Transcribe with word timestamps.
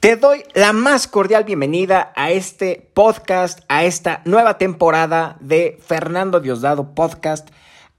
Te 0.00 0.14
doy 0.14 0.44
la 0.54 0.72
más 0.72 1.08
cordial 1.08 1.42
bienvenida 1.42 2.12
a 2.14 2.30
este 2.30 2.88
podcast, 2.94 3.64
a 3.66 3.84
esta 3.84 4.22
nueva 4.24 4.56
temporada 4.56 5.36
de 5.40 5.76
Fernando 5.84 6.38
Diosdado 6.38 6.94
Podcast. 6.94 7.48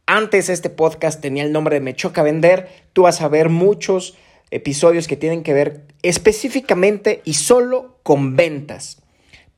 Antes 0.06 0.48
este 0.48 0.70
podcast 0.70 1.20
tenía 1.20 1.44
el 1.44 1.52
nombre 1.52 1.76
de 1.76 1.82
Me 1.82 1.94
Choca 1.94 2.24
Vender. 2.24 2.70
Tú 2.94 3.02
vas 3.02 3.20
a 3.20 3.28
ver 3.28 3.50
muchos 3.50 4.16
episodios 4.50 5.10
que 5.10 5.18
tienen 5.18 5.44
que 5.44 5.52
ver 5.52 5.88
específicamente 6.02 7.22
y 7.26 7.34
solo 7.34 8.00
con 8.04 8.38
ventas. 8.38 9.02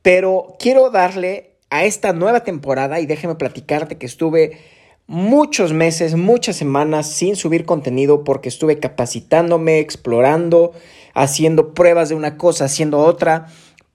Pero 0.02 0.56
quiero 0.58 0.90
darle 0.90 1.52
a 1.70 1.84
esta 1.84 2.12
nueva 2.12 2.42
temporada 2.42 2.98
y 2.98 3.06
déjeme 3.06 3.36
platicarte 3.36 3.98
que 3.98 4.06
estuve 4.06 4.58
muchos 5.06 5.72
meses, 5.72 6.14
muchas 6.14 6.56
semanas 6.56 7.10
sin 7.10 7.36
subir 7.36 7.64
contenido 7.64 8.24
porque 8.24 8.48
estuve 8.48 8.78
capacitándome, 8.78 9.78
explorando, 9.78 10.72
haciendo 11.14 11.74
pruebas 11.74 12.08
de 12.08 12.14
una 12.14 12.36
cosa, 12.36 12.64
haciendo 12.64 12.98
otra, 13.00 13.46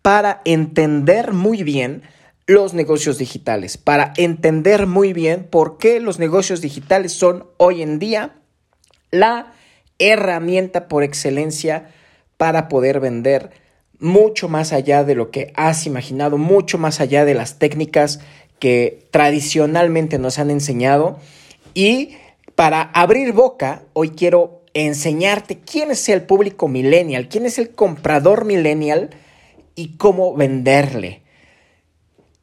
para 0.02 0.42
entender 0.46 1.34
muy 1.34 1.64
bien 1.64 2.04
los 2.46 2.74
negocios 2.74 3.18
digitales, 3.18 3.78
para 3.78 4.14
entender 4.16 4.88
muy 4.88 5.12
bien 5.12 5.46
por 5.50 5.78
qué 5.78 6.00
los 6.00 6.18
negocios 6.18 6.62
digitales 6.62 7.12
son 7.12 7.46
hoy 7.58 7.82
en 7.82 8.00
día 8.00 8.36
la 9.12 9.54
herramienta 10.00 10.88
por 10.88 11.04
excelencia 11.04 11.90
para 12.38 12.70
poder 12.70 13.00
vender 13.00 13.52
mucho 14.00 14.48
más 14.48 14.74
allá 14.74 15.04
de 15.04 15.16
lo 15.16 15.32
que 15.32 15.52
has 15.56 15.86
imaginado, 15.88 16.38
mucho 16.38 16.78
más 16.78 17.02
allá 17.02 17.26
de 17.26 17.34
las 17.34 17.58
técnicas 17.58 18.20
que 18.60 19.08
tradicionalmente 19.12 20.20
nos 20.20 20.40
han 20.40 20.52
enseñado. 20.52 21.20
Y 21.74 22.16
para 22.56 22.82
abrir 22.82 23.34
boca, 23.34 23.84
hoy 23.94 24.10
quiero 24.10 24.62
enseñarte 24.74 25.60
quién 25.60 25.92
es 25.92 26.08
el 26.10 26.24
público 26.24 26.68
millennial, 26.68 27.30
quién 27.30 27.46
es 27.46 27.58
el 27.58 27.72
comprador 27.72 28.46
millennial 28.46 29.10
y 29.76 29.98
cómo 29.98 30.36
venderle. 30.36 31.22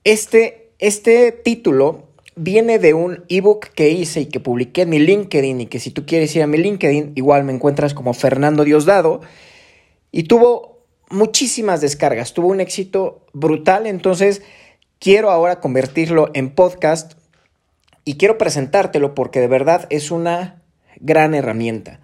Este, 0.05 0.71
este 0.79 1.33
título 1.33 2.09
viene 2.37 2.79
de 2.79 2.95
un 2.95 3.25
ebook 3.29 3.69
que 3.75 3.91
hice 3.91 4.23
y 4.23 4.27
que 4.27 4.41
publiqué 4.41 4.83
en 4.83 4.91
mi 4.91 4.99
LinkedIn 4.99 5.63
y 5.63 5.67
que 5.67 5.79
si 5.79 5.91
tú 5.91 6.05
quieres 6.07 6.35
ir 6.35 6.43
a 6.43 6.47
mi 6.47 6.59
LinkedIn, 6.59 7.13
igual 7.15 7.45
me 7.45 7.53
encuentras 7.53 7.95
como 7.95 8.15
Fernando 8.15 8.65
Diosdado. 8.65 9.21
Y 10.11 10.25
tuvo 10.25 10.85
muchísimas 11.11 11.81
descargas, 11.81 12.35
tuvo 12.35 12.49
un 12.49 12.61
éxito 12.61 13.27
brutal, 13.33 13.87
entonces 13.87 14.43
quiero 15.05 15.31
ahora 15.31 15.61
convertirlo 15.61 16.31
en 16.33 16.49
podcast 16.49 17.13
y 18.07 18.17
quiero 18.17 18.39
presentártelo 18.39 19.15
porque 19.15 19.39
de 19.39 19.49
verdad 19.49 19.87
es 19.91 20.11
una 20.11 20.63
gran 20.97 21.35
herramienta. 21.35 22.01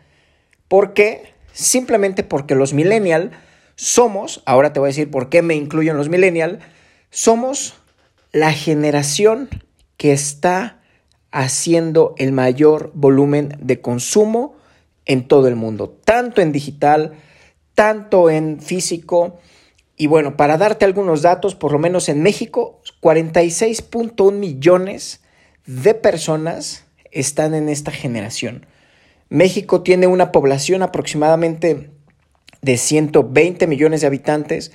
¿Por 0.69 0.93
qué? 0.93 1.33
Simplemente 1.55 2.25
porque 2.25 2.55
los 2.55 2.75
millennial 2.75 3.31
somos, 3.75 4.43
ahora 4.45 4.75
te 4.75 4.81
voy 4.81 4.89
a 4.89 4.93
decir 4.93 5.11
por 5.11 5.31
qué 5.31 5.41
me 5.41 5.55
incluyo 5.55 5.93
en 5.93 5.97
los 5.97 6.11
millennial, 6.11 6.59
somos 7.09 7.73
la 8.33 8.53
generación 8.53 9.49
que 9.97 10.13
está 10.13 10.83
haciendo 11.31 12.15
el 12.19 12.33
mayor 12.33 12.91
volumen 12.93 13.57
de 13.63 13.81
consumo 13.81 14.57
en 15.07 15.27
todo 15.27 15.49
el 15.49 15.57
mundo, 15.57 15.89
tanto 16.05 16.43
en 16.43 16.53
digital, 16.53 17.15
tanto 17.75 18.29
en 18.29 18.61
físico, 18.61 19.39
y 20.01 20.07
bueno, 20.07 20.35
para 20.35 20.57
darte 20.57 20.87
algunos 20.87 21.21
datos, 21.21 21.55
por 21.55 21.73
lo 21.73 21.79
menos 21.79 22.09
en 22.09 22.23
México, 22.23 22.80
46.1 23.01 24.33
millones 24.33 25.21
de 25.67 25.95
personas 25.95 26.85
están 27.11 27.55
en 27.55 27.69
esta 27.69 27.91
generación. 27.91 28.67
México 29.29 29.83
tiene 29.83 30.07
una 30.07 30.33
población 30.33 30.83
aproximadamente 30.83 31.91
de 32.63 32.77
120 32.77 33.67
millones 33.67 34.01
de 34.03 34.07
habitantes, 34.07 34.73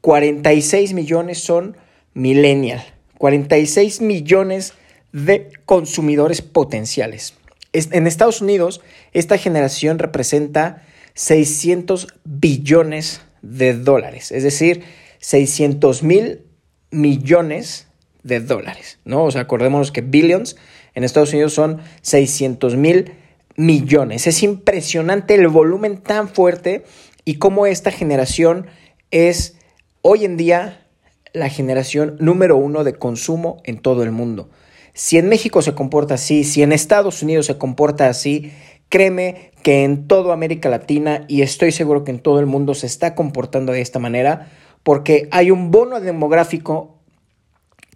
46 0.00 0.94
millones 0.94 1.38
son 1.40 1.76
millennial, 2.14 2.82
46 3.18 4.00
millones 4.00 4.72
de 5.12 5.50
consumidores 5.66 6.40
potenciales. 6.42 7.34
En 7.72 8.06
Estados 8.06 8.40
Unidos, 8.40 8.80
esta 9.12 9.36
generación 9.36 9.98
representa 9.98 10.82
600 11.14 12.08
billones 12.24 13.20
de 13.42 13.74
dólares, 13.74 14.32
es 14.32 14.42
decir, 14.42 14.84
600 15.18 16.02
mil 16.02 16.45
millones 16.90 17.88
de 18.22 18.40
dólares, 18.40 18.98
¿no? 19.04 19.24
O 19.24 19.30
sea, 19.30 19.42
acordémonos 19.42 19.92
que 19.92 20.00
billions 20.00 20.56
en 20.94 21.04
Estados 21.04 21.32
Unidos 21.32 21.54
son 21.54 21.80
600 22.02 22.76
mil 22.76 23.12
millones. 23.56 24.26
Es 24.26 24.42
impresionante 24.42 25.34
el 25.34 25.48
volumen 25.48 25.98
tan 25.98 26.28
fuerte 26.28 26.84
y 27.24 27.34
cómo 27.36 27.66
esta 27.66 27.90
generación 27.90 28.66
es 29.10 29.56
hoy 30.02 30.24
en 30.24 30.36
día 30.36 30.86
la 31.32 31.48
generación 31.48 32.16
número 32.18 32.56
uno 32.56 32.82
de 32.82 32.94
consumo 32.94 33.60
en 33.64 33.78
todo 33.78 34.02
el 34.02 34.10
mundo. 34.10 34.50
Si 34.94 35.18
en 35.18 35.28
México 35.28 35.60
se 35.60 35.74
comporta 35.74 36.14
así, 36.14 36.42
si 36.42 36.62
en 36.62 36.72
Estados 36.72 37.22
Unidos 37.22 37.46
se 37.46 37.58
comporta 37.58 38.08
así, 38.08 38.52
Créeme 38.88 39.50
que 39.62 39.82
en 39.82 40.06
toda 40.06 40.32
América 40.32 40.68
Latina 40.68 41.24
y 41.26 41.42
estoy 41.42 41.72
seguro 41.72 42.04
que 42.04 42.12
en 42.12 42.20
todo 42.20 42.38
el 42.38 42.46
mundo 42.46 42.74
se 42.74 42.86
está 42.86 43.16
comportando 43.16 43.72
de 43.72 43.80
esta 43.80 43.98
manera 43.98 44.48
porque 44.86 45.26
hay 45.32 45.50
un 45.50 45.72
bono 45.72 46.00
demográfico 46.00 47.00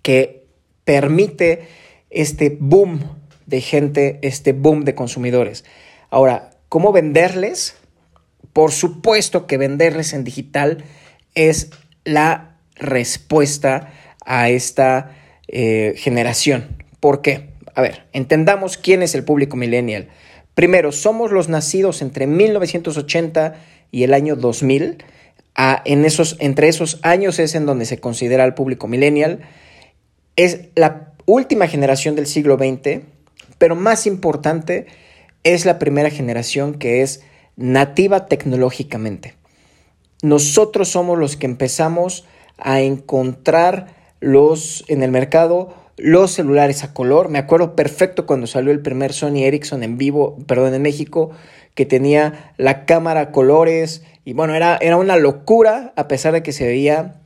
que 0.02 0.48
permite 0.82 1.68
este 2.10 2.56
boom 2.58 2.98
de 3.46 3.60
gente, 3.60 4.18
este 4.22 4.52
boom 4.52 4.84
de 4.84 4.96
consumidores. 4.96 5.64
Ahora, 6.10 6.50
¿cómo 6.68 6.90
venderles? 6.90 7.76
Por 8.52 8.72
supuesto 8.72 9.46
que 9.46 9.56
venderles 9.56 10.14
en 10.14 10.24
digital 10.24 10.82
es 11.36 11.70
la 12.02 12.56
respuesta 12.74 13.92
a 14.26 14.48
esta 14.50 15.16
eh, 15.46 15.94
generación. 15.96 16.76
¿Por 16.98 17.22
qué? 17.22 17.50
A 17.76 17.82
ver, 17.82 18.08
entendamos 18.12 18.76
quién 18.76 19.04
es 19.04 19.14
el 19.14 19.22
público 19.22 19.56
millennial. 19.56 20.08
Primero, 20.54 20.90
somos 20.90 21.30
los 21.30 21.48
nacidos 21.48 22.02
entre 22.02 22.26
1980 22.26 23.54
y 23.92 24.02
el 24.02 24.12
año 24.12 24.34
2000. 24.34 25.04
En 25.56 26.04
esos, 26.04 26.36
entre 26.40 26.68
esos 26.68 26.98
años 27.02 27.38
es 27.38 27.54
en 27.54 27.66
donde 27.66 27.84
se 27.84 28.00
considera 28.00 28.44
al 28.44 28.54
público 28.54 28.88
millennial. 28.88 29.40
Es 30.36 30.68
la 30.74 31.12
última 31.26 31.66
generación 31.66 32.16
del 32.16 32.26
siglo 32.26 32.56
XX, 32.56 33.02
pero 33.58 33.76
más 33.76 34.06
importante, 34.06 34.86
es 35.44 35.64
la 35.64 35.78
primera 35.78 36.10
generación 36.10 36.74
que 36.74 37.02
es 37.02 37.22
nativa 37.56 38.26
tecnológicamente. 38.26 39.34
Nosotros 40.22 40.88
somos 40.88 41.18
los 41.18 41.36
que 41.36 41.46
empezamos 41.46 42.26
a 42.58 42.80
encontrar 42.80 43.94
los 44.20 44.84
en 44.88 45.02
el 45.02 45.10
mercado 45.10 45.74
los 46.00 46.32
celulares 46.32 46.82
a 46.82 46.94
color. 46.94 47.28
Me 47.28 47.38
acuerdo 47.38 47.76
perfecto 47.76 48.26
cuando 48.26 48.46
salió 48.46 48.72
el 48.72 48.80
primer 48.80 49.12
Sony 49.12 49.44
Ericsson 49.44 49.82
en 49.82 49.98
vivo, 49.98 50.38
perdón, 50.46 50.74
en 50.74 50.82
México, 50.82 51.30
que 51.74 51.84
tenía 51.84 52.52
la 52.56 52.86
cámara 52.86 53.20
a 53.20 53.32
colores. 53.32 54.02
Y 54.24 54.32
bueno, 54.32 54.54
era, 54.54 54.78
era 54.80 54.96
una 54.96 55.16
locura, 55.16 55.92
a 55.96 56.08
pesar 56.08 56.32
de 56.32 56.42
que 56.42 56.52
se 56.52 56.66
veía 56.66 57.20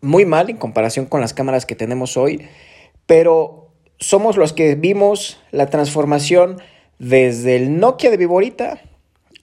muy 0.00 0.24
mal 0.24 0.50
en 0.50 0.56
comparación 0.56 1.06
con 1.06 1.20
las 1.20 1.34
cámaras 1.34 1.66
que 1.66 1.74
tenemos 1.74 2.16
hoy. 2.16 2.46
Pero 3.06 3.72
somos 3.98 4.36
los 4.36 4.52
que 4.52 4.74
vimos 4.74 5.40
la 5.50 5.66
transformación 5.66 6.60
desde 6.98 7.56
el 7.56 7.78
Nokia 7.78 8.10
de 8.10 8.16
Viborita 8.16 8.80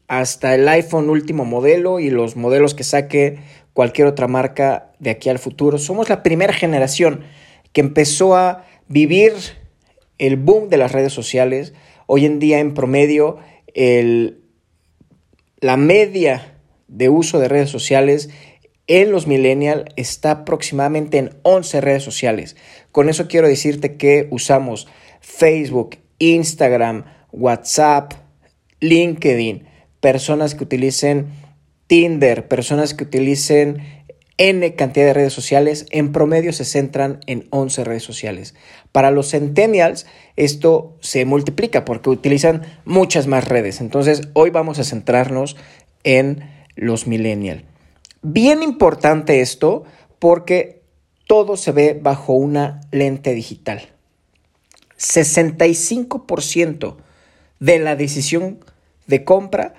hasta 0.07 0.53
el 0.55 0.67
iPhone 0.67 1.09
último 1.09 1.45
modelo 1.45 1.99
y 1.99 2.09
los 2.09 2.35
modelos 2.35 2.73
que 2.75 2.83
saque 2.83 3.39
cualquier 3.73 4.07
otra 4.07 4.27
marca 4.27 4.91
de 4.99 5.11
aquí 5.11 5.29
al 5.29 5.39
futuro. 5.39 5.77
Somos 5.77 6.09
la 6.09 6.23
primera 6.23 6.53
generación 6.53 7.23
que 7.71 7.81
empezó 7.81 8.35
a 8.35 8.65
vivir 8.87 9.33
el 10.19 10.37
boom 10.37 10.69
de 10.69 10.77
las 10.77 10.91
redes 10.91 11.13
sociales. 11.13 11.73
Hoy 12.05 12.25
en 12.25 12.39
día, 12.39 12.59
en 12.59 12.73
promedio, 12.73 13.39
la 15.59 15.77
media 15.77 16.52
de 16.93 17.09
uso 17.09 17.39
de 17.39 17.47
redes 17.47 17.69
sociales 17.69 18.29
en 18.87 19.11
los 19.11 19.27
millennials 19.27 19.85
está 19.95 20.31
aproximadamente 20.31 21.17
en 21.17 21.31
11 21.43 21.81
redes 21.81 22.03
sociales. 22.03 22.55
Con 22.91 23.09
eso 23.09 23.27
quiero 23.27 23.47
decirte 23.47 23.97
que 23.97 24.27
usamos 24.29 24.87
Facebook, 25.21 25.97
Instagram, 26.19 27.05
WhatsApp, 27.31 28.13
LinkedIn, 28.79 29.65
personas 29.99 30.53
que 30.53 30.63
utilicen 30.63 31.27
Tinder, 31.87 32.47
personas 32.47 32.93
que 32.93 33.05
utilicen 33.05 34.03
N 34.37 34.75
cantidad 34.75 35.05
de 35.05 35.13
redes 35.13 35.33
sociales, 35.33 35.85
en 35.91 36.11
promedio 36.11 36.53
se 36.53 36.65
centran 36.65 37.19
en 37.27 37.47
11 37.51 37.83
redes 37.83 38.03
sociales. 38.03 38.55
Para 38.91 39.11
los 39.11 39.29
centennials 39.29 40.05
esto 40.35 40.97
se 41.01 41.23
multiplica 41.25 41.85
porque 41.85 42.09
utilizan 42.09 42.63
muchas 42.83 43.27
más 43.27 43.47
redes. 43.47 43.79
Entonces 43.79 44.21
hoy 44.33 44.49
vamos 44.49 44.79
a 44.79 44.83
centrarnos 44.83 45.55
en 46.03 46.49
los 46.75 47.07
millennials. 47.07 47.63
Bien 48.21 48.63
importante 48.63 49.41
esto 49.41 49.83
porque 50.19 50.81
todo 51.27 51.57
se 51.57 51.71
ve 51.71 51.99
bajo 52.01 52.33
una 52.33 52.81
lente 52.91 53.33
digital. 53.33 53.89
65% 54.97 56.95
de 57.59 57.79
la 57.79 57.95
decisión 57.95 58.59
de 59.07 59.23
compra 59.23 59.73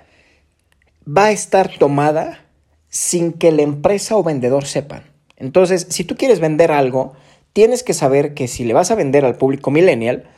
va 1.07 1.25
a 1.25 1.31
estar 1.31 1.77
tomada 1.77 2.45
sin 2.89 3.33
que 3.33 3.51
la 3.51 3.63
empresa 3.63 4.15
o 4.15 4.23
vendedor 4.23 4.65
sepan. 4.65 5.03
Entonces, 5.37 5.87
si 5.89 6.03
tú 6.03 6.15
quieres 6.15 6.39
vender 6.39 6.71
algo, 6.71 7.13
tienes 7.53 7.83
que 7.83 7.93
saber 7.93 8.33
que 8.33 8.47
si 8.47 8.63
le 8.63 8.73
vas 8.73 8.91
a 8.91 8.95
vender 8.95 9.25
al 9.25 9.35
público 9.35 9.71
millennial, 9.71 10.29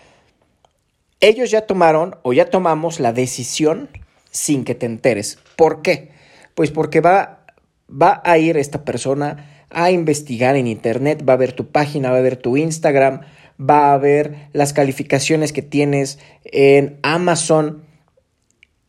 ellos 1.19 1.51
ya 1.51 1.65
tomaron 1.65 2.15
o 2.23 2.33
ya 2.33 2.49
tomamos 2.49 2.99
la 2.99 3.13
decisión 3.13 3.89
sin 4.31 4.63
que 4.63 4.75
te 4.75 4.85
enteres. 4.85 5.39
¿Por 5.55 5.81
qué? 5.81 6.11
Pues 6.57 6.71
porque 6.71 7.01
va, 7.01 7.45
va 7.87 8.19
a 8.25 8.39
ir 8.39 8.57
esta 8.57 8.83
persona 8.83 9.67
a 9.69 9.91
investigar 9.91 10.55
en 10.55 10.65
internet, 10.65 11.23
va 11.23 11.33
a 11.33 11.37
ver 11.37 11.53
tu 11.53 11.67
página, 11.67 12.09
va 12.09 12.17
a 12.17 12.21
ver 12.21 12.35
tu 12.35 12.57
Instagram, 12.57 13.21
va 13.61 13.93
a 13.93 13.97
ver 13.99 14.49
las 14.53 14.73
calificaciones 14.73 15.53
que 15.53 15.61
tienes 15.61 16.17
en 16.45 16.97
Amazon. 17.03 17.83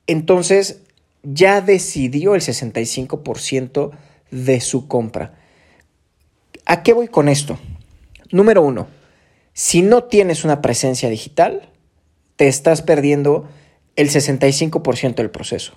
Entonces 0.07 0.81
ya 1.23 1.61
decidió 1.61 2.35
el 2.35 2.41
65% 2.41 3.91
de 4.31 4.61
su 4.63 4.89
compra. 4.89 5.35
¿A 6.65 6.83
qué 6.83 6.95
voy 6.95 7.09
con 7.09 7.29
esto? 7.29 7.59
Número 8.31 8.63
uno, 8.63 8.89
si 9.53 9.83
no 9.83 10.05
tienes 10.05 10.43
una 10.43 10.63
presencia 10.63 11.11
digital, 11.11 11.69
te 12.37 12.49
estás 12.49 12.81
perdiendo 12.81 13.47
el 13.95 14.09
65% 14.09 15.17
del 15.17 15.31
proceso. 15.31 15.75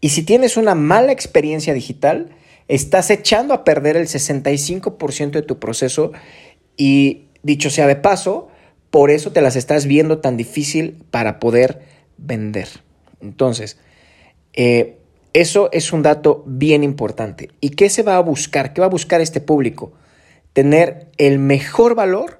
Y 0.00 0.10
si 0.10 0.22
tienes 0.22 0.56
una 0.56 0.74
mala 0.74 1.12
experiencia 1.12 1.74
digital, 1.74 2.30
estás 2.68 3.10
echando 3.10 3.52
a 3.52 3.64
perder 3.64 3.96
el 3.96 4.06
65% 4.06 5.30
de 5.32 5.42
tu 5.42 5.58
proceso 5.58 6.12
y 6.76 7.26
dicho 7.42 7.70
sea 7.70 7.86
de 7.86 7.96
paso, 7.96 8.48
por 8.90 9.10
eso 9.10 9.32
te 9.32 9.42
las 9.42 9.56
estás 9.56 9.86
viendo 9.86 10.18
tan 10.18 10.36
difícil 10.36 11.02
para 11.10 11.38
poder 11.38 11.82
vender. 12.16 12.68
Entonces, 13.20 13.78
eh, 14.52 14.96
eso 15.32 15.68
es 15.72 15.92
un 15.92 16.02
dato 16.02 16.42
bien 16.46 16.82
importante. 16.82 17.50
¿Y 17.60 17.70
qué 17.70 17.88
se 17.88 18.02
va 18.02 18.16
a 18.16 18.20
buscar? 18.20 18.72
¿Qué 18.72 18.80
va 18.80 18.86
a 18.86 18.90
buscar 18.90 19.20
este 19.20 19.40
público? 19.40 19.92
Tener 20.52 21.08
el 21.18 21.38
mejor 21.38 21.94
valor 21.94 22.38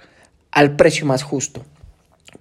al 0.51 0.77
precio 0.77 1.07
más 1.07 1.23
justo. 1.23 1.65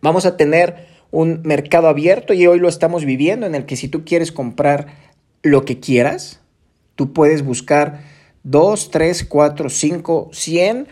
Vamos 0.01 0.25
a 0.25 0.37
tener 0.37 0.87
un 1.11 1.41
mercado 1.43 1.87
abierto 1.87 2.33
y 2.33 2.47
hoy 2.47 2.59
lo 2.59 2.69
estamos 2.69 3.05
viviendo 3.05 3.45
en 3.45 3.55
el 3.55 3.65
que 3.65 3.75
si 3.75 3.87
tú 3.87 4.05
quieres 4.05 4.31
comprar 4.31 5.08
lo 5.41 5.65
que 5.65 5.79
quieras, 5.79 6.39
tú 6.95 7.13
puedes 7.13 7.43
buscar 7.43 8.01
2, 8.43 8.91
3, 8.91 9.23
4, 9.25 9.69
5, 9.69 10.29
100, 10.33 10.87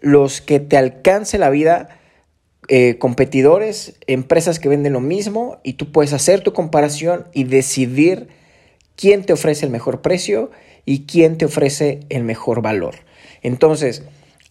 los 0.00 0.40
que 0.40 0.60
te 0.60 0.76
alcance 0.76 1.38
la 1.38 1.50
vida, 1.50 2.00
eh, 2.68 2.98
competidores, 2.98 3.96
empresas 4.06 4.58
que 4.58 4.68
venden 4.68 4.92
lo 4.92 5.00
mismo 5.00 5.60
y 5.62 5.74
tú 5.74 5.92
puedes 5.92 6.12
hacer 6.12 6.40
tu 6.40 6.52
comparación 6.52 7.26
y 7.32 7.44
decidir 7.44 8.28
quién 8.96 9.24
te 9.24 9.32
ofrece 9.32 9.66
el 9.66 9.72
mejor 9.72 10.02
precio 10.02 10.50
y 10.84 11.06
quién 11.06 11.38
te 11.38 11.44
ofrece 11.44 12.00
el 12.08 12.24
mejor 12.24 12.62
valor. 12.62 12.96
Entonces, 13.42 14.02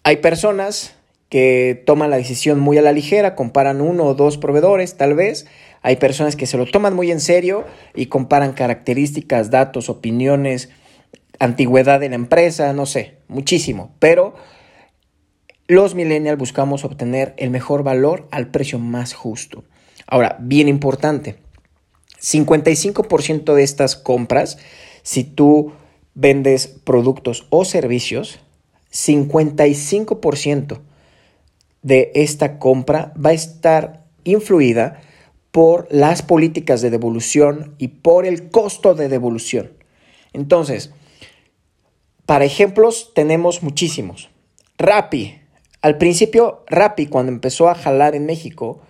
hay 0.03 0.17
personas 0.17 0.95
que 1.29 1.83
toman 1.85 2.11
la 2.11 2.17
decisión 2.17 2.59
muy 2.59 2.77
a 2.77 2.81
la 2.81 2.91
ligera, 2.91 3.35
comparan 3.35 3.81
uno 3.81 4.05
o 4.05 4.13
dos 4.13 4.37
proveedores 4.37 4.95
tal 4.95 5.15
vez. 5.15 5.47
Hay 5.85 5.97
personas 5.97 6.35
que 6.35 6.47
se 6.47 6.57
lo 6.57 6.65
toman 6.65 6.95
muy 6.95 7.11
en 7.11 7.19
serio 7.19 7.63
y 7.93 8.07
comparan 8.07 8.53
características, 8.53 9.51
datos, 9.51 9.87
opiniones, 9.87 10.69
antigüedad 11.37 11.99
de 11.99 12.09
la 12.09 12.15
empresa, 12.15 12.73
no 12.73 12.87
sé, 12.87 13.19
muchísimo. 13.27 13.93
Pero 13.99 14.33
los 15.67 15.93
millennials 15.93 16.39
buscamos 16.39 16.85
obtener 16.85 17.35
el 17.37 17.51
mejor 17.51 17.83
valor 17.83 18.27
al 18.31 18.47
precio 18.47 18.79
más 18.79 19.13
justo. 19.13 19.63
Ahora, 20.07 20.37
bien 20.39 20.69
importante, 20.69 21.35
55% 22.19 23.53
de 23.53 23.61
estas 23.61 23.95
compras, 23.95 24.57
si 25.03 25.23
tú 25.23 25.73
vendes 26.15 26.65
productos 26.65 27.45
o 27.51 27.63
servicios, 27.63 28.39
55% 28.91 30.79
de 31.83 32.11
esta 32.15 32.57
compra 32.57 33.13
va 33.23 33.29
a 33.29 33.33
estar 33.33 34.03
influida 34.23 35.03
por 35.55 35.87
las 35.89 36.21
políticas 36.21 36.81
de 36.81 36.89
devolución 36.89 37.75
y 37.77 37.87
por 37.87 38.25
el 38.25 38.49
costo 38.49 38.93
de 38.93 39.07
devolución. 39.07 39.71
Entonces, 40.33 40.91
para 42.25 42.43
ejemplos 42.43 43.13
tenemos 43.15 43.63
muchísimos. 43.63 44.29
Rappi. 44.77 45.39
Al 45.81 45.97
principio, 45.97 46.65
Rappi, 46.67 47.05
cuando 47.05 47.31
empezó 47.31 47.69
a 47.69 47.75
jalar 47.75 48.15
en 48.15 48.25
México 48.25 48.81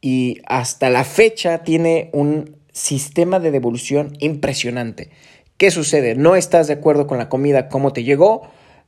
y 0.00 0.38
hasta 0.46 0.88
la 0.88 1.02
fecha 1.02 1.64
tiene 1.64 2.10
un 2.12 2.58
sistema 2.70 3.40
de 3.40 3.50
devolución 3.50 4.12
impresionante. 4.20 5.10
¿Qué 5.56 5.72
sucede? 5.72 6.14
No 6.14 6.36
estás 6.36 6.68
de 6.68 6.74
acuerdo 6.74 7.08
con 7.08 7.18
la 7.18 7.28
comida, 7.28 7.68
cómo 7.68 7.92
te 7.92 8.04
llegó, 8.04 8.42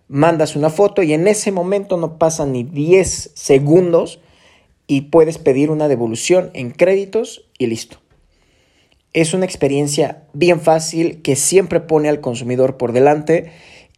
mandas 0.06 0.54
una 0.54 0.70
foto 0.70 1.02
y 1.02 1.12
en 1.12 1.26
ese 1.26 1.50
momento 1.50 1.96
no 1.96 2.18
pasan 2.18 2.52
ni 2.52 2.62
10 2.62 3.32
segundos 3.34 4.20
y 4.90 5.02
puedes 5.02 5.38
pedir 5.38 5.70
una 5.70 5.86
devolución 5.86 6.50
en 6.52 6.72
créditos 6.72 7.44
y 7.58 7.68
listo. 7.68 7.98
Es 9.12 9.34
una 9.34 9.44
experiencia 9.44 10.24
bien 10.32 10.60
fácil 10.60 11.22
que 11.22 11.36
siempre 11.36 11.78
pone 11.78 12.08
al 12.08 12.20
consumidor 12.20 12.76
por 12.76 12.90
delante 12.90 13.52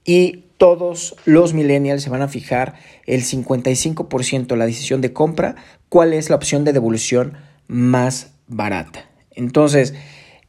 y 0.04 0.44
todos 0.58 1.16
los 1.24 1.54
millennials 1.54 2.02
se 2.02 2.10
van 2.10 2.20
a 2.20 2.28
fijar 2.28 2.74
el 3.06 3.22
55% 3.22 4.54
la 4.54 4.66
decisión 4.66 5.00
de 5.00 5.14
compra, 5.14 5.56
cuál 5.88 6.12
es 6.12 6.28
la 6.28 6.36
opción 6.36 6.62
de 6.62 6.74
devolución 6.74 7.38
más 7.68 8.34
barata. 8.46 9.08
Entonces, 9.30 9.94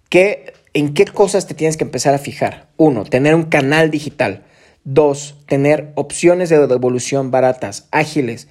¿qué, 0.10 0.52
¿en 0.74 0.94
qué 0.94 1.06
cosas 1.06 1.48
te 1.48 1.54
tienes 1.54 1.78
que 1.78 1.86
empezar 1.86 2.14
a 2.14 2.20
fijar? 2.20 2.68
Uno, 2.76 3.06
tener 3.06 3.34
un 3.34 3.44
canal 3.44 3.92
digital. 3.92 4.44
Dos, 4.84 5.38
tener 5.48 5.94
opciones 5.96 6.50
de 6.50 6.68
devolución 6.68 7.32
baratas, 7.32 7.88
ágiles. 7.92 8.50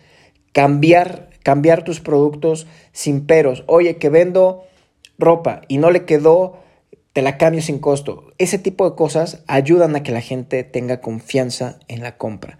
Cambiar, 0.53 1.32
cambiar 1.43 1.85
tus 1.85 2.01
productos 2.01 2.67
sin 2.93 3.27
peros. 3.27 3.65
Oye, 3.67 3.97
que 3.97 4.09
vendo 4.09 4.65
ropa 5.19 5.63
y 5.69 5.79
no 5.79 5.91
le 5.91 6.05
quedó, 6.05 6.59
te 7.13 7.23
la 7.23 7.39
cambio 7.39 7.63
sin 7.63 7.79
costo. 7.79 8.33
Ese 8.39 8.59
tipo 8.59 8.89
de 8.89 8.97
cosas 8.97 9.43
ayudan 9.47 9.97
a 9.97 10.03
que 10.03 10.13
la 10.13 10.21
gente 10.21 10.65
tenga 10.65 11.01
confianza 11.01 11.79
en 11.89 12.03
la 12.03 12.17
compra. 12.17 12.59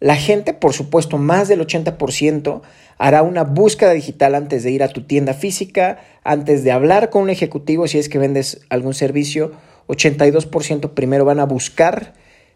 La 0.00 0.16
gente, 0.16 0.54
por 0.54 0.72
supuesto, 0.72 1.18
más 1.18 1.48
del 1.48 1.60
80% 1.60 2.62
hará 2.96 3.22
una 3.22 3.44
búsqueda 3.44 3.92
digital 3.92 4.34
antes 4.34 4.62
de 4.62 4.70
ir 4.70 4.82
a 4.82 4.88
tu 4.88 5.02
tienda 5.02 5.34
física, 5.34 5.98
antes 6.24 6.64
de 6.64 6.72
hablar 6.72 7.10
con 7.10 7.22
un 7.22 7.30
ejecutivo 7.30 7.86
si 7.86 7.98
es 7.98 8.08
que 8.08 8.18
vendes 8.18 8.62
algún 8.70 8.94
servicio. 8.94 9.52
82% 9.88 10.94
primero 10.94 11.24
van 11.24 11.40
a 11.40 11.44
buscar 11.44 12.14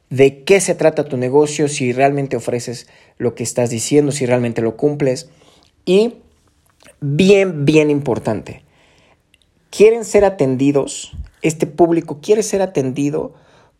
de 0.08 0.44
qué 0.44 0.60
se 0.60 0.74
trata 0.74 1.04
tu 1.04 1.16
negocio, 1.16 1.68
si 1.68 1.92
realmente 1.92 2.36
ofreces 2.36 2.86
lo 3.18 3.34
que 3.34 3.42
estás 3.42 3.70
diciendo, 3.70 4.12
si 4.12 4.24
realmente 4.26 4.62
lo 4.62 4.76
cumples. 4.76 5.28
Y 5.84 6.14
bien, 7.00 7.64
bien 7.64 7.90
importante, 7.90 8.64
quieren 9.70 10.04
ser 10.04 10.24
atendidos, 10.24 11.12
este 11.42 11.66
público 11.66 12.20
quiere 12.22 12.42
ser 12.42 12.62
atendido 12.62 13.34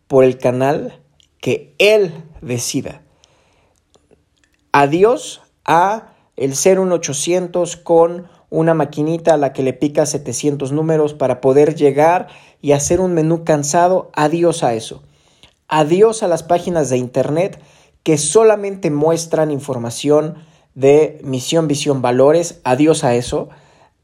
por 0.07 0.23
el 0.23 0.37
canal 0.37 1.01
que 1.39 1.73
él 1.77 2.13
decida. 2.41 3.01
Adiós 4.71 5.41
a 5.63 6.13
el 6.35 6.55
ser 6.55 6.79
un 6.79 6.91
800 6.91 7.77
con 7.77 8.27
una 8.49 8.73
maquinita 8.73 9.33
a 9.33 9.37
la 9.37 9.53
que 9.53 9.63
le 9.63 9.73
pica 9.73 10.05
700 10.05 10.71
números 10.71 11.13
para 11.13 11.41
poder 11.41 11.75
llegar 11.75 12.27
y 12.61 12.73
hacer 12.73 12.99
un 12.99 13.13
menú 13.13 13.43
cansado. 13.43 14.11
Adiós 14.13 14.63
a 14.63 14.73
eso. 14.73 15.03
Adiós 15.67 16.23
a 16.23 16.27
las 16.27 16.43
páginas 16.43 16.89
de 16.89 16.97
Internet 16.97 17.59
que 18.03 18.17
solamente 18.17 18.91
muestran 18.91 19.49
información 19.49 20.35
de 20.75 21.19
misión, 21.23 21.67
visión, 21.67 22.01
valores. 22.01 22.59
Adiós 22.63 23.03
a 23.03 23.15
eso. 23.15 23.49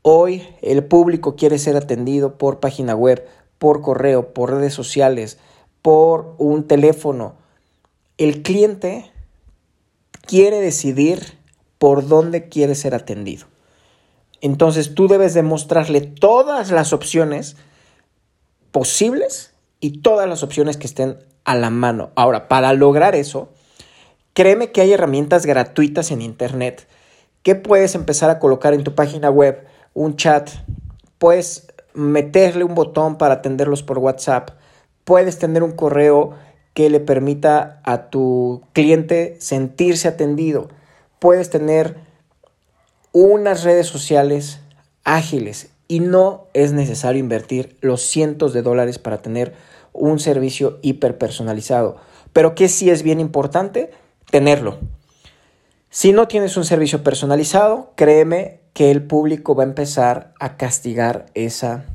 Hoy 0.01 0.47
el 0.61 0.83
público 0.83 1.35
quiere 1.35 1.59
ser 1.59 1.77
atendido 1.77 2.37
por 2.37 2.59
página 2.59 2.95
web, 2.95 3.27
por 3.59 3.81
correo, 3.81 4.33
por 4.33 4.51
redes 4.51 4.73
sociales, 4.73 5.37
por 5.81 6.33
un 6.39 6.67
teléfono. 6.67 7.35
El 8.17 8.41
cliente 8.41 9.11
quiere 10.25 10.59
decidir 10.59 11.37
por 11.77 12.07
dónde 12.07 12.49
quiere 12.49 12.73
ser 12.73 12.95
atendido. 12.95 13.45
Entonces 14.41 14.95
tú 14.95 15.07
debes 15.07 15.33
demostrarle 15.33 16.01
todas 16.01 16.71
las 16.71 16.93
opciones 16.93 17.57
posibles 18.71 19.53
y 19.79 20.01
todas 20.01 20.27
las 20.27 20.41
opciones 20.41 20.77
que 20.77 20.87
estén 20.87 21.17
a 21.43 21.55
la 21.55 21.69
mano. 21.69 22.11
Ahora, 22.15 22.47
para 22.47 22.73
lograr 22.73 23.15
eso, 23.15 23.49
créeme 24.33 24.71
que 24.71 24.81
hay 24.81 24.93
herramientas 24.93 25.45
gratuitas 25.45 26.11
en 26.11 26.21
Internet 26.21 26.87
que 27.43 27.55
puedes 27.55 27.95
empezar 27.95 28.29
a 28.29 28.39
colocar 28.39 28.73
en 28.73 28.83
tu 28.83 28.93
página 28.93 29.29
web, 29.29 29.65
un 29.93 30.15
chat, 30.15 30.49
puedes 31.17 31.67
meterle 31.93 32.63
un 32.63 32.75
botón 32.75 33.17
para 33.17 33.35
atenderlos 33.35 33.83
por 33.83 33.97
WhatsApp, 33.97 34.51
puedes 35.03 35.39
tener 35.39 35.63
un 35.63 35.71
correo 35.71 36.35
que 36.73 36.89
le 36.89 36.99
permita 36.99 37.81
a 37.83 38.09
tu 38.09 38.61
cliente 38.73 39.35
sentirse 39.39 40.07
atendido, 40.07 40.69
puedes 41.19 41.49
tener 41.49 41.97
unas 43.11 43.63
redes 43.63 43.87
sociales 43.87 44.59
ágiles 45.03 45.69
y 45.87 45.99
no 45.99 46.45
es 46.53 46.71
necesario 46.71 47.19
invertir 47.19 47.75
los 47.81 48.01
cientos 48.01 48.53
de 48.53 48.61
dólares 48.61 48.99
para 48.99 49.21
tener 49.21 49.53
un 49.91 50.19
servicio 50.19 50.79
hiper 50.81 51.17
personalizado. 51.17 51.97
Pero 52.31 52.55
que 52.55 52.69
sí 52.69 52.89
es 52.89 53.03
bien 53.03 53.19
importante 53.19 53.91
tenerlo. 54.31 54.79
Si 55.89 56.13
no 56.13 56.27
tienes 56.27 56.57
un 56.57 56.65
servicio 56.65 57.03
personalizado, 57.03 57.91
créeme 57.95 58.61
que 58.73 58.91
el 58.91 59.03
público 59.03 59.55
va 59.55 59.63
a 59.63 59.67
empezar 59.67 60.33
a 60.39 60.55
castigar 60.57 61.25
esa 61.33 61.85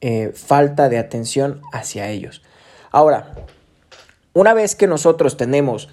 eh, 0.00 0.32
falta 0.34 0.88
de 0.88 0.98
atención 0.98 1.62
hacia 1.72 2.10
ellos. 2.10 2.42
Ahora, 2.90 3.34
una 4.34 4.54
vez 4.54 4.76
que 4.76 4.86
nosotros 4.86 5.36
tenemos 5.36 5.88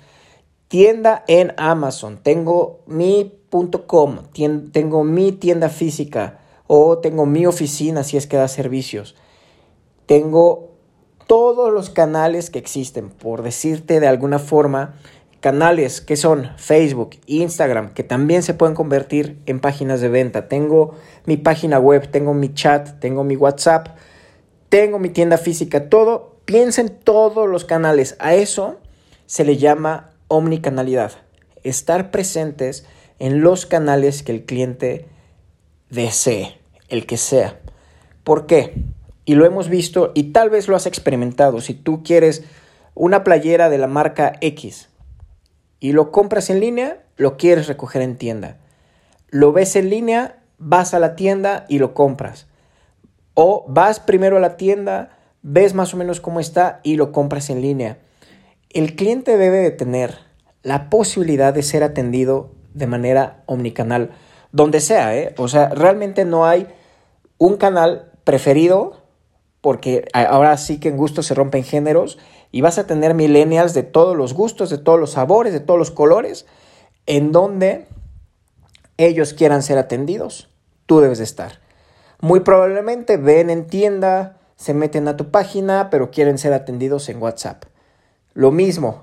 tienda 0.67 1.23
en 1.27 1.53
Amazon, 1.57 2.19
tengo 2.21 2.83
mi.com, 2.85 4.19
tengo 4.71 5.03
mi 5.03 5.31
tienda 5.31 5.69
física 5.69 6.39
o 6.67 6.97
tengo 6.97 7.25
mi 7.25 7.45
oficina 7.45 8.03
si 8.03 8.17
es 8.17 8.27
que 8.27 8.37
da 8.37 8.47
servicios, 8.47 9.15
tengo 10.05 10.75
todos 11.27 11.73
los 11.73 11.89
canales 11.89 12.49
que 12.49 12.59
existen, 12.59 13.09
por 13.09 13.41
decirte 13.41 13.99
de 13.99 14.07
alguna 14.07 14.39
forma, 14.39 14.95
canales 15.45 16.01
que 16.01 16.15
son 16.15 16.49
Facebook, 16.57 17.17
Instagram, 17.27 17.93
que 17.93 18.01
también 18.03 18.41
se 18.41 18.55
pueden 18.55 18.73
convertir 18.73 19.37
en 19.45 19.59
páginas 19.59 20.01
de 20.01 20.09
venta. 20.09 20.47
Tengo 20.47 20.95
mi 21.25 21.37
página 21.37 21.77
web, 21.77 22.09
tengo 22.09 22.33
mi 22.33 22.51
chat, 22.51 22.99
tengo 22.99 23.23
mi 23.23 23.35
WhatsApp, 23.35 23.89
tengo 24.69 24.97
mi 24.97 25.09
tienda 25.09 25.37
física, 25.37 25.87
todo. 25.87 26.39
Piensa 26.45 26.81
en 26.81 26.89
todos 26.89 27.47
los 27.47 27.63
canales. 27.63 28.15
A 28.17 28.33
eso 28.33 28.79
se 29.27 29.45
le 29.45 29.57
llama 29.57 30.09
omnicanalidad. 30.29 31.11
Estar 31.63 32.09
presentes 32.09 32.87
en 33.19 33.41
los 33.41 33.67
canales 33.67 34.23
que 34.23 34.31
el 34.31 34.45
cliente 34.45 35.05
desee, 35.91 36.57
el 36.89 37.05
que 37.05 37.17
sea. 37.17 37.59
¿Por 38.23 38.47
qué? 38.47 38.83
Y 39.25 39.35
lo 39.35 39.45
hemos 39.45 39.69
visto 39.69 40.11
y 40.15 40.31
tal 40.31 40.49
vez 40.49 40.67
lo 40.67 40.75
has 40.75 40.87
experimentado. 40.87 41.61
Si 41.61 41.75
tú 41.75 42.01
quieres 42.01 42.45
una 42.95 43.23
playera 43.23 43.69
de 43.69 43.77
la 43.77 43.85
marca 43.85 44.33
X, 44.41 44.89
y 45.79 45.91
lo 45.91 46.11
compras 46.11 46.49
en 46.49 46.59
línea, 46.59 47.03
lo 47.17 47.37
quieres 47.37 47.67
recoger 47.67 48.01
en 48.01 48.17
tienda. 48.17 48.57
Lo 49.29 49.51
ves 49.51 49.75
en 49.75 49.89
línea, 49.89 50.37
vas 50.57 50.93
a 50.93 50.99
la 50.99 51.15
tienda 51.15 51.65
y 51.67 51.79
lo 51.79 51.93
compras. 51.93 52.47
O 53.33 53.65
vas 53.67 53.99
primero 53.99 54.37
a 54.37 54.39
la 54.39 54.57
tienda, 54.57 55.17
ves 55.41 55.73
más 55.73 55.93
o 55.93 55.97
menos 55.97 56.21
cómo 56.21 56.39
está 56.39 56.79
y 56.83 56.95
lo 56.95 57.11
compras 57.11 57.49
en 57.49 57.61
línea. 57.61 57.97
El 58.69 58.95
cliente 58.95 59.37
debe 59.37 59.59
de 59.59 59.71
tener 59.71 60.17
la 60.63 60.89
posibilidad 60.89 61.53
de 61.53 61.63
ser 61.63 61.83
atendido 61.83 62.51
de 62.73 62.87
manera 62.87 63.43
omnicanal, 63.45 64.11
donde 64.51 64.79
sea, 64.79 65.15
¿eh? 65.15 65.35
O 65.37 65.47
sea, 65.47 65.69
realmente 65.69 66.25
no 66.25 66.45
hay 66.45 66.67
un 67.37 67.57
canal 67.57 68.11
preferido, 68.23 69.03
porque 69.61 70.07
ahora 70.13 70.57
sí 70.57 70.79
que 70.79 70.89
en 70.89 70.97
gusto 70.97 71.23
se 71.23 71.35
rompen 71.35 71.63
géneros, 71.63 72.17
y 72.55 72.61
vas 72.61 72.77
a 72.77 72.87
tener 72.87 73.15
millennials 73.15 73.73
de 73.73 73.83
todos 73.83 74.15
los 74.15 74.33
gustos, 74.33 74.69
de 74.69 74.77
todos 74.77 74.97
los 74.97 75.11
sabores, 75.11 75.51
de 75.51 75.59
todos 75.59 75.77
los 75.77 75.91
colores, 75.91 76.45
en 77.05 77.33
donde 77.33 77.85
ellos 78.95 79.33
quieran 79.33 79.61
ser 79.61 79.77
atendidos, 79.77 80.47
tú 80.85 81.01
debes 81.01 81.17
de 81.17 81.25
estar. 81.25 81.59
Muy 82.21 82.39
probablemente 82.39 83.17
ven 83.17 83.49
en 83.49 83.67
tienda, 83.67 84.37
se 84.55 84.73
meten 84.73 85.09
a 85.09 85.17
tu 85.17 85.31
página, 85.31 85.89
pero 85.89 86.11
quieren 86.11 86.37
ser 86.37 86.53
atendidos 86.53 87.09
en 87.09 87.21
WhatsApp. 87.21 87.65
Lo 88.33 88.53
mismo, 88.53 89.01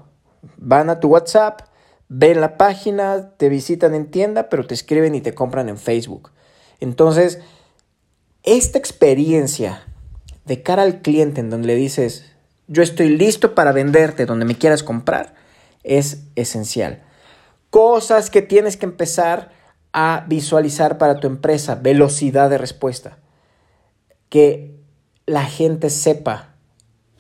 van 0.56 0.88
a 0.88 0.98
tu 0.98 1.08
WhatsApp, 1.08 1.60
ven 2.08 2.40
la 2.40 2.56
página, 2.56 3.32
te 3.36 3.50
visitan 3.50 3.94
en 3.94 4.10
tienda, 4.10 4.48
pero 4.48 4.66
te 4.66 4.72
escriben 4.72 5.14
y 5.14 5.20
te 5.20 5.34
compran 5.34 5.68
en 5.68 5.76
Facebook. 5.76 6.30
Entonces, 6.80 7.38
esta 8.44 8.78
experiencia 8.78 9.84
de 10.46 10.62
cara 10.62 10.84
al 10.84 11.02
cliente 11.02 11.42
en 11.42 11.50
donde 11.50 11.66
le 11.66 11.74
dices, 11.74 12.31
yo 12.68 12.82
estoy 12.82 13.08
listo 13.10 13.54
para 13.54 13.72
venderte 13.72 14.26
donde 14.26 14.44
me 14.44 14.56
quieras 14.56 14.82
comprar, 14.82 15.34
es 15.82 16.24
esencial. 16.36 17.02
Cosas 17.70 18.30
que 18.30 18.42
tienes 18.42 18.76
que 18.76 18.86
empezar 18.86 19.50
a 19.92 20.24
visualizar 20.28 20.98
para 20.98 21.20
tu 21.20 21.26
empresa, 21.26 21.74
velocidad 21.74 22.50
de 22.50 22.58
respuesta. 22.58 23.18
Que 24.28 24.74
la 25.26 25.44
gente 25.44 25.90
sepa 25.90 26.54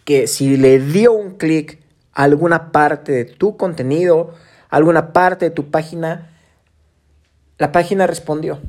que 0.04 0.26
si 0.26 0.56
le 0.56 0.78
dio 0.78 1.12
un 1.12 1.36
clic 1.36 1.80
a 2.12 2.24
alguna 2.24 2.72
parte 2.72 3.12
de 3.12 3.24
tu 3.24 3.56
contenido, 3.56 4.34
alguna 4.68 5.12
parte 5.12 5.46
de 5.46 5.50
tu 5.50 5.70
página, 5.70 6.30
la 7.58 7.72
página 7.72 8.06
respondió. 8.06 8.60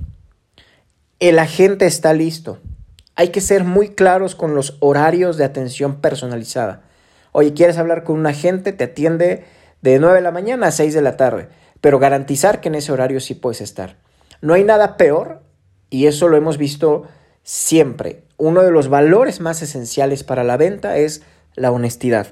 El 1.19 1.39
agente 1.39 1.85
está 1.85 2.13
listo. 2.13 2.59
Hay 3.15 3.29
que 3.29 3.41
ser 3.41 3.63
muy 3.63 3.89
claros 3.89 4.35
con 4.35 4.55
los 4.55 4.77
horarios 4.79 5.37
de 5.37 5.45
atención 5.45 6.01
personalizada. 6.01 6.81
Oye, 7.31 7.53
¿quieres 7.53 7.77
hablar 7.77 8.03
con 8.03 8.19
un 8.19 8.27
agente? 8.27 8.73
Te 8.73 8.85
atiende 8.85 9.45
de 9.81 9.99
9 9.99 10.15
de 10.15 10.21
la 10.21 10.31
mañana 10.31 10.67
a 10.67 10.71
6 10.71 10.93
de 10.93 11.01
la 11.01 11.17
tarde, 11.17 11.49
pero 11.81 11.99
garantizar 11.99 12.61
que 12.61 12.69
en 12.69 12.75
ese 12.75 12.91
horario 12.91 13.19
sí 13.19 13.35
puedes 13.35 13.61
estar. 13.61 13.97
No 14.41 14.53
hay 14.53 14.63
nada 14.63 14.97
peor, 14.97 15.41
y 15.93 16.07
eso 16.07 16.27
lo 16.27 16.37
hemos 16.37 16.57
visto 16.57 17.07
siempre. 17.43 18.23
Uno 18.37 18.63
de 18.63 18.71
los 18.71 18.89
valores 18.89 19.41
más 19.41 19.61
esenciales 19.61 20.23
para 20.23 20.43
la 20.43 20.57
venta 20.57 20.97
es 20.97 21.21
la 21.55 21.71
honestidad. 21.71 22.27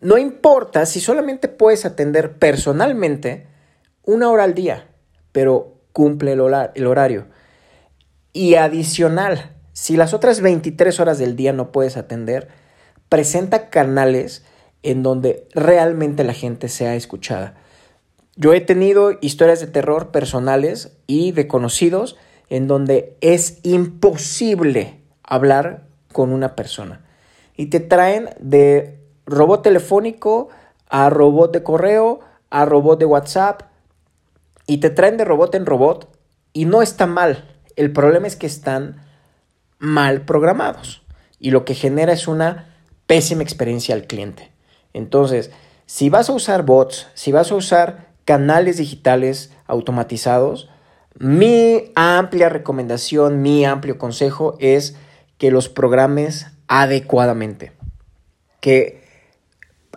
No 0.00 0.16
importa 0.16 0.86
si 0.86 0.98
solamente 0.98 1.48
puedes 1.48 1.84
atender 1.84 2.38
personalmente 2.38 3.46
una 4.02 4.30
hora 4.30 4.44
al 4.44 4.54
día, 4.54 4.86
pero 5.30 5.74
cumple 5.92 6.32
el, 6.32 6.40
horario. 6.40 7.26
Y 8.32 8.54
adicional, 8.54 9.56
si 9.72 9.96
las 9.96 10.14
otras 10.14 10.40
23 10.40 10.98
horas 11.00 11.18
del 11.18 11.36
día 11.36 11.52
no 11.52 11.72
puedes 11.72 11.96
atender, 11.96 12.48
presenta 13.08 13.70
canales 13.70 14.44
en 14.82 15.02
donde 15.02 15.46
realmente 15.54 16.24
la 16.24 16.34
gente 16.34 16.68
sea 16.68 16.94
escuchada. 16.94 17.54
Yo 18.36 18.54
he 18.54 18.60
tenido 18.60 19.12
historias 19.20 19.60
de 19.60 19.66
terror 19.66 20.10
personales 20.10 20.96
y 21.06 21.32
de 21.32 21.46
conocidos 21.46 22.16
en 22.48 22.66
donde 22.66 23.16
es 23.20 23.58
imposible 23.62 25.00
hablar 25.22 25.84
con 26.12 26.32
una 26.32 26.56
persona. 26.56 27.04
Y 27.56 27.66
te 27.66 27.80
traen 27.80 28.30
de 28.40 28.98
robot 29.26 29.62
telefónico 29.62 30.48
a 30.88 31.10
robot 31.10 31.52
de 31.52 31.62
correo, 31.62 32.20
a 32.50 32.64
robot 32.64 32.98
de 32.98 33.04
WhatsApp, 33.04 33.62
y 34.66 34.78
te 34.78 34.90
traen 34.90 35.16
de 35.16 35.24
robot 35.24 35.54
en 35.54 35.66
robot 35.66 36.16
y 36.52 36.64
no 36.64 36.82
está 36.82 37.06
mal. 37.06 37.44
El 37.76 37.92
problema 37.92 38.26
es 38.26 38.36
que 38.36 38.46
están 38.46 39.02
mal 39.80 40.22
programados 40.22 41.02
y 41.40 41.50
lo 41.50 41.64
que 41.64 41.74
genera 41.74 42.12
es 42.12 42.28
una 42.28 42.76
pésima 43.06 43.42
experiencia 43.42 43.96
al 43.96 44.06
cliente. 44.06 44.52
Entonces, 44.92 45.50
si 45.86 46.10
vas 46.10 46.30
a 46.30 46.34
usar 46.34 46.64
bots, 46.64 47.08
si 47.14 47.32
vas 47.32 47.50
a 47.50 47.56
usar 47.56 48.10
canales 48.24 48.76
digitales 48.76 49.50
automatizados, 49.66 50.68
mi 51.18 51.90
amplia 51.96 52.48
recomendación, 52.48 53.42
mi 53.42 53.64
amplio 53.64 53.98
consejo 53.98 54.56
es 54.60 54.94
que 55.38 55.50
los 55.50 55.68
programes 55.68 56.46
adecuadamente. 56.68 57.72
Que 58.60 59.02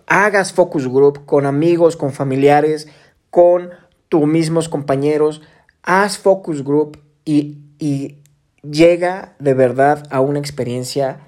hagas 0.08 0.54
focus 0.54 0.88
group 0.88 1.26
con 1.26 1.46
amigos, 1.46 1.96
con 1.96 2.14
familiares, 2.14 2.88
con 3.30 3.70
tus 4.10 4.26
mismos 4.26 4.70
compañeros. 4.70 5.42
Haz 5.84 6.18
focus 6.18 6.64
group 6.64 7.00
y, 7.26 7.60
y 7.78 8.23
llega 8.64 9.36
de 9.40 9.54
verdad 9.54 10.08
a 10.10 10.22
una 10.22 10.40
experiencia 10.40 11.20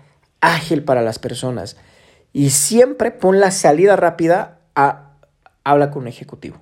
ágil 0.42 0.84
para 0.84 1.02
las 1.02 1.20
personas. 1.20 1.78
Y 2.34 2.50
siempre 2.50 3.12
pon 3.12 3.40
la 3.40 3.52
salida 3.52 3.96
rápida 3.96 4.60
a 4.76 5.14
habla 5.64 5.92
con 5.92 6.04
un 6.04 6.08
ejecutivo. 6.08 6.58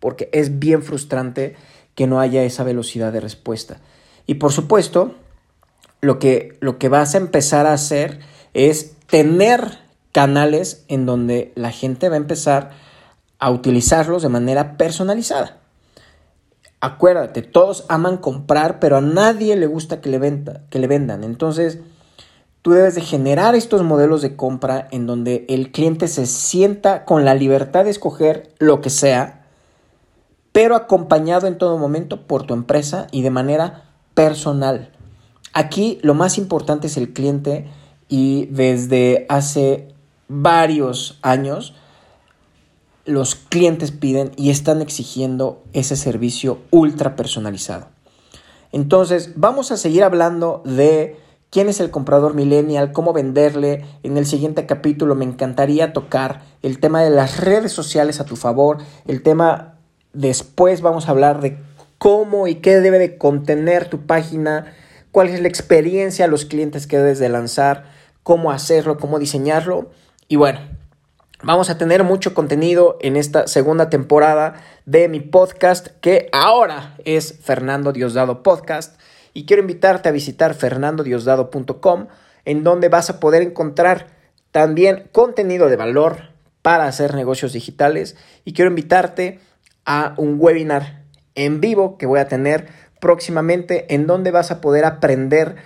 Porque 0.00 0.28
es 0.32 0.58
bien 0.58 0.82
frustrante 0.82 1.56
que 1.94 2.06
no 2.06 2.20
haya 2.20 2.44
esa 2.44 2.64
velocidad 2.64 3.12
de 3.12 3.20
respuesta. 3.20 3.78
Y 4.26 4.34
por 4.34 4.52
supuesto, 4.52 5.14
lo 6.00 6.18
que, 6.18 6.56
lo 6.60 6.78
que 6.78 6.88
vas 6.88 7.14
a 7.14 7.18
empezar 7.18 7.66
a 7.66 7.72
hacer 7.72 8.20
es 8.54 8.96
tener 9.06 9.78
canales 10.12 10.84
en 10.88 11.06
donde 11.06 11.52
la 11.56 11.70
gente 11.70 12.08
va 12.08 12.14
a 12.14 12.18
empezar 12.18 12.70
a 13.38 13.50
utilizarlos 13.50 14.22
de 14.22 14.28
manera 14.28 14.76
personalizada. 14.76 15.58
Acuérdate, 16.80 17.42
todos 17.42 17.84
aman 17.88 18.18
comprar, 18.18 18.78
pero 18.80 18.98
a 18.98 19.00
nadie 19.00 19.56
le 19.56 19.66
gusta 19.66 20.00
que 20.00 20.10
le, 20.10 20.18
venda, 20.18 20.62
que 20.70 20.78
le 20.78 20.86
vendan. 20.86 21.24
Entonces, 21.24 21.78
tú 22.62 22.72
debes 22.72 22.94
de 22.94 23.00
generar 23.00 23.54
estos 23.54 23.82
modelos 23.82 24.22
de 24.22 24.36
compra 24.36 24.88
en 24.90 25.06
donde 25.06 25.46
el 25.48 25.72
cliente 25.72 26.06
se 26.06 26.26
sienta 26.26 27.04
con 27.04 27.24
la 27.24 27.34
libertad 27.34 27.84
de 27.84 27.90
escoger 27.90 28.50
lo 28.58 28.80
que 28.80 28.90
sea, 28.90 29.46
pero 30.52 30.76
acompañado 30.76 31.46
en 31.46 31.58
todo 31.58 31.78
momento 31.78 32.26
por 32.26 32.44
tu 32.44 32.54
empresa 32.54 33.06
y 33.10 33.22
de 33.22 33.30
manera 33.30 33.84
personal. 34.14 34.90
Aquí 35.54 35.98
lo 36.02 36.12
más 36.12 36.36
importante 36.36 36.88
es 36.88 36.96
el 36.98 37.12
cliente 37.14 37.66
y 38.08 38.46
desde 38.46 39.24
hace 39.28 39.88
varios 40.28 41.18
años 41.22 41.74
los 43.06 43.36
clientes 43.36 43.92
piden 43.92 44.32
y 44.36 44.50
están 44.50 44.82
exigiendo 44.82 45.62
ese 45.72 45.96
servicio 45.96 46.58
ultra 46.70 47.16
personalizado. 47.16 47.88
Entonces, 48.72 49.32
vamos 49.36 49.70
a 49.70 49.76
seguir 49.76 50.04
hablando 50.04 50.62
de 50.64 51.16
quién 51.50 51.68
es 51.68 51.80
el 51.80 51.90
comprador 51.90 52.34
millennial, 52.34 52.92
cómo 52.92 53.12
venderle. 53.12 53.84
En 54.02 54.18
el 54.18 54.26
siguiente 54.26 54.66
capítulo 54.66 55.14
me 55.14 55.24
encantaría 55.24 55.92
tocar 55.92 56.42
el 56.62 56.80
tema 56.80 57.02
de 57.02 57.10
las 57.10 57.40
redes 57.40 57.72
sociales 57.72 58.20
a 58.20 58.24
tu 58.24 58.36
favor, 58.36 58.78
el 59.06 59.22
tema 59.22 59.76
después 60.12 60.80
vamos 60.80 61.06
a 61.06 61.12
hablar 61.12 61.40
de 61.40 61.58
cómo 61.98 62.48
y 62.48 62.56
qué 62.56 62.80
debe 62.80 62.98
de 62.98 63.18
contener 63.18 63.88
tu 63.88 64.06
página, 64.06 64.74
cuál 65.12 65.28
es 65.28 65.40
la 65.40 65.48
experiencia 65.48 66.24
a 66.24 66.28
los 66.28 66.44
clientes 66.44 66.86
que 66.86 66.98
debes 66.98 67.18
de 67.18 67.28
lanzar, 67.28 67.84
cómo 68.22 68.50
hacerlo, 68.50 68.98
cómo 68.98 69.18
diseñarlo. 69.18 69.90
Y 70.28 70.36
bueno, 70.36 70.58
vamos 71.42 71.70
a 71.70 71.78
tener 71.78 72.04
mucho 72.04 72.34
contenido 72.34 72.96
en 73.00 73.16
esta 73.16 73.46
segunda 73.46 73.90
temporada 73.90 74.54
de 74.84 75.08
mi 75.08 75.20
podcast 75.20 75.88
que 76.00 76.28
ahora 76.32 76.96
es 77.04 77.38
Fernando 77.42 77.92
Diosdado 77.92 78.42
Podcast. 78.42 78.98
Y 79.34 79.44
quiero 79.44 79.60
invitarte 79.60 80.08
a 80.08 80.12
visitar 80.12 80.54
fernandodiosdado.com 80.54 82.06
en 82.44 82.64
donde 82.64 82.88
vas 82.88 83.10
a 83.10 83.20
poder 83.20 83.42
encontrar 83.42 84.06
también 84.50 85.08
contenido 85.12 85.68
de 85.68 85.76
valor 85.76 86.30
para 86.62 86.86
hacer 86.86 87.14
negocios 87.14 87.52
digitales. 87.52 88.16
Y 88.44 88.54
quiero 88.54 88.70
invitarte 88.70 89.40
a 89.84 90.14
un 90.16 90.36
webinar 90.38 91.02
en 91.34 91.60
vivo 91.60 91.98
que 91.98 92.06
voy 92.06 92.20
a 92.20 92.28
tener 92.28 92.68
próximamente 93.00 93.92
en 93.94 94.06
donde 94.06 94.30
vas 94.30 94.50
a 94.50 94.60
poder 94.60 94.84
aprender 94.84 95.56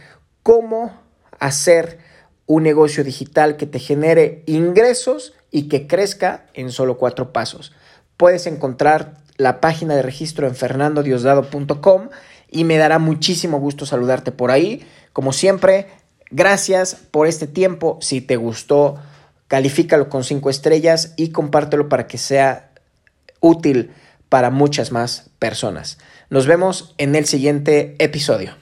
cómo 0.43 1.01
hacer 1.39 1.99
un 2.47 2.65
negocio 2.65 3.05
digital 3.05 3.57
que 3.57 3.67
te 3.67 3.79
genere 3.79 4.43
ingresos 4.47 5.35
y 5.51 5.69
que 5.69 5.87
crezca 5.87 6.47
en 6.55 6.71
solo 6.71 6.99
cuatro 6.99 7.33
pasos. 7.33 7.73
Puedes 8.17 8.47
encontrar 8.47 9.15
la 9.37 9.61
página 9.61 9.95
de 9.95 10.03
registro 10.03 10.47
en 10.47 10.55
fernandodiosdado.com 10.55 12.09
y 12.51 12.65
me 12.65 12.77
dará 12.77 12.99
muchísimo 12.99 13.59
gusto 13.59 13.87
saludarte 13.87 14.33
por 14.33 14.51
ahí. 14.51 14.87
Como 15.13 15.33
siempre, 15.33 15.87
gracias 16.31 16.95
por 16.95 17.27
este 17.27 17.47
tiempo. 17.47 17.99
Si 18.01 18.21
te 18.21 18.37
gustó, 18.37 18.97
califícalo 19.49 20.09
con 20.09 20.25
cinco 20.25 20.51
estrellas 20.51 21.15
y 21.17 21.31
compártelo 21.31 21.89
para 21.89 22.07
que 22.07 22.19
sea 22.19 22.71
útil 23.41 23.93
para 24.29 24.51
muchas 24.51 24.93
más 24.93 25.31
personas. 25.39 25.99
Nos 26.29 26.47
vemos 26.47 26.95
en 26.99 27.17
el 27.17 27.27
siguiente 27.27 27.97
episodio. 27.99 28.55